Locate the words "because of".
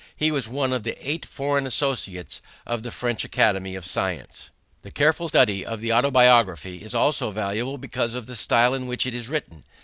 7.77-8.25